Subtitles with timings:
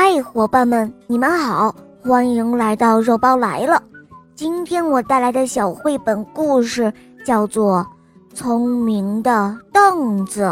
[0.00, 3.82] 嗨，伙伴们，你们好，欢迎来到肉包来了。
[4.36, 6.92] 今天我带来的小绘本故事
[7.26, 7.84] 叫做
[8.36, 10.44] 《聪明的凳子》。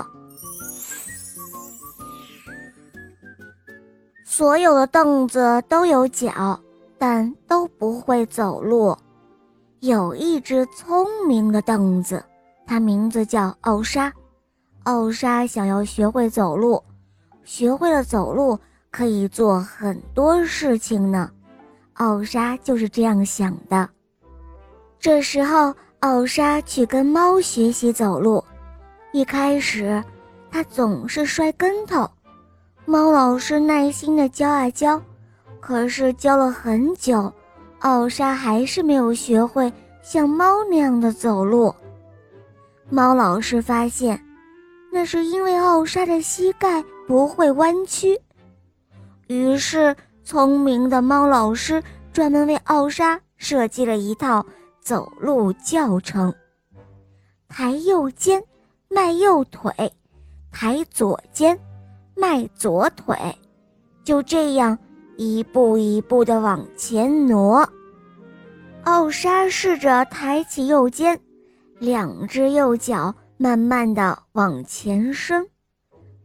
[4.25, 6.59] 所有的凳子都有脚，
[6.99, 8.97] 但都不会走路。
[9.79, 12.21] 有一只聪明的凳子，
[12.67, 14.13] 它名字叫奥莎。
[14.83, 16.83] 奥莎想要学会走路，
[17.45, 18.59] 学会了走路。
[18.97, 21.31] 可以做很多事情呢，
[21.97, 23.87] 奥莎就是这样想的。
[24.99, 28.43] 这时候，奥莎去跟猫学习走路。
[29.13, 30.03] 一开始，
[30.51, 32.11] 他总是摔跟头。
[32.87, 34.99] 猫老师耐心地教啊教，
[35.61, 37.31] 可是教了很久，
[37.81, 39.71] 奥莎还是没有学会
[40.03, 41.75] 像猫那样的走路。
[42.89, 44.19] 猫老师发现，
[44.91, 48.19] 那是因为奥莎的膝盖不会弯曲。
[49.27, 54.45] 于是，聪明的猫老师专门为奥莎设计了一套
[54.81, 56.33] 走路教程：
[57.49, 58.43] 抬右肩，
[58.89, 59.73] 迈右腿；
[60.53, 61.59] 抬左肩，
[62.15, 63.17] 迈左腿。
[64.05, 64.79] 就这样，
[65.17, 67.69] 一步一步地往前挪。
[68.85, 71.19] 奥莎试着抬起右肩，
[71.81, 75.45] 两只右脚慢慢地往前伸，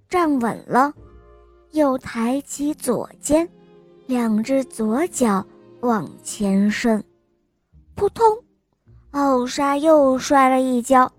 [0.08, 0.94] 站稳了。
[1.72, 3.48] 又抬起左肩，
[4.06, 5.46] 两只左脚
[5.80, 7.04] 往前伸，
[7.96, 8.26] 扑通！
[9.12, 11.12] 奥莎又摔了一跤，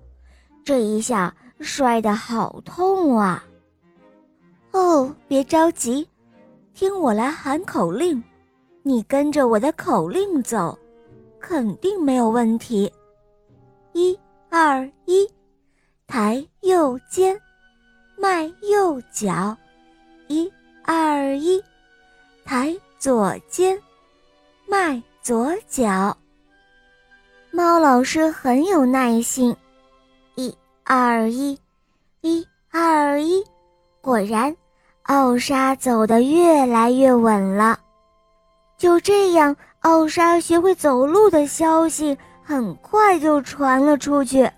[0.65, 3.45] 这一下摔得好痛啊！
[4.73, 6.09] 哦，别着急，
[6.75, 8.23] 听我来喊口令，
[8.83, 10.79] 你跟着我的口令走，
[11.39, 12.91] 肯定没有问题。
[13.93, 15.29] 一、二、一，
[16.07, 17.39] 抬右肩，
[18.17, 19.57] 迈右脚。
[20.85, 21.63] 二一，
[22.45, 23.81] 抬左肩，
[24.67, 26.17] 迈左脚。
[27.53, 29.55] 猫老师很有耐心。
[30.35, 31.57] 一二一，
[32.21, 33.45] 一二一，
[34.01, 34.55] 果然，
[35.05, 37.79] 奥莎走得越来越稳了。
[38.77, 44.51] 就这样，奥莎学会走路的消息很快就传了出去，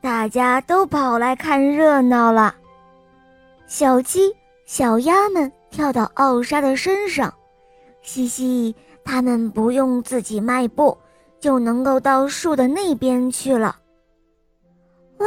[0.00, 2.54] 大家都跑来看热闹了。
[3.66, 4.32] 小鸡。
[4.66, 7.32] 小鸭们跳到奥莎的身上，
[8.02, 10.98] 嘻嘻，它们不用自己迈步，
[11.38, 13.78] 就能够到树的那边去了。
[15.18, 15.26] 哇，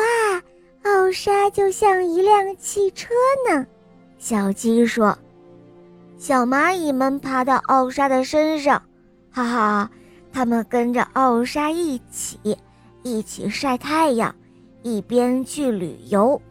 [0.83, 3.07] 奥莎就像一辆汽车
[3.49, 3.66] 呢！
[4.17, 5.17] 小鸡说。
[6.17, 8.83] 小蚂蚁们爬到奥莎的身上，
[9.31, 9.91] 哈哈，
[10.33, 12.57] 它们跟着奥莎一起，
[13.03, 14.35] 一起晒太阳，
[14.83, 16.41] 一边去旅游。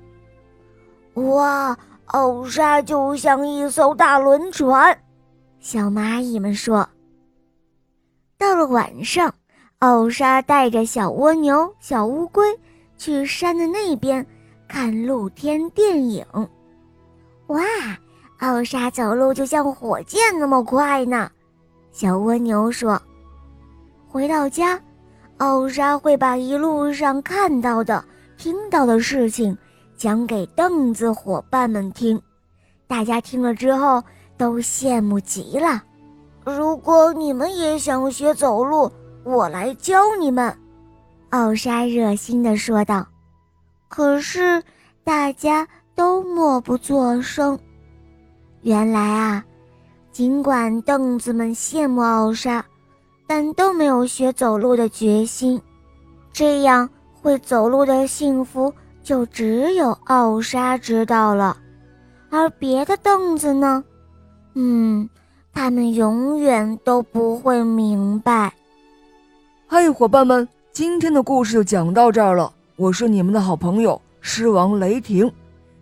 [1.12, 1.77] 哇！
[2.09, 4.99] 奥莎就像一艘大轮船，
[5.61, 6.89] 小蚂蚁们说。
[8.39, 9.35] 到了晚上，
[9.81, 12.47] 奥莎带着小蜗牛、小乌龟
[12.97, 14.25] 去山的那边
[14.67, 16.25] 看露天电影。
[17.49, 17.63] 哇，
[18.39, 21.31] 奥莎走路就像火箭那么快呢！
[21.93, 23.01] 小蜗牛说。
[24.09, 24.81] 回到家，
[25.37, 28.03] 奥莎会把一路上看到的、
[28.39, 29.55] 听到的事情。
[29.98, 32.22] 讲给凳子伙伴们听，
[32.86, 34.00] 大家听了之后
[34.36, 35.82] 都羡慕极了。
[36.44, 38.91] 如果你们也想学走路，
[39.25, 40.56] 我来教你们。”
[41.31, 43.04] 奥莎热心地说道。
[43.88, 44.62] 可是
[45.03, 45.66] 大家
[45.97, 47.59] 都默不作声。
[48.62, 49.44] 原来啊，
[50.12, 52.65] 尽管凳子们羡慕奥莎，
[53.26, 55.60] 但都没有学走路的决心。
[56.32, 56.88] 这样
[57.20, 58.72] 会走路的幸福。
[59.09, 61.57] 就只有奥莎知道了，
[62.29, 63.83] 而别的凳子呢？
[64.53, 65.09] 嗯，
[65.51, 68.53] 他们永远都不会明白。
[69.67, 72.53] 嗨，伙伴们，今天的故事就讲到这儿了。
[72.77, 75.33] 我是你们的好朋友狮王雷霆，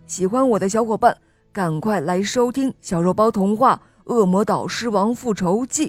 [0.06, 1.16] 喜欢我的小伙伴
[1.52, 3.74] 赶快来收听小肉包童话
[4.14, 5.88] 《恶魔岛狮王复仇记》，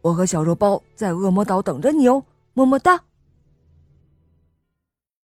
[0.00, 2.98] 我和小肉包在恶魔岛等着你哦，么么哒。